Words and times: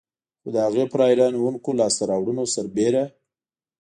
خو 0.41 0.47
د 0.53 0.55
هغې 0.65 0.83
پر 0.91 0.99
حیرانوونکو 1.07 1.69
لاسته 1.79 2.03
راوړنو 2.11 2.43
سربېر. 2.53 2.93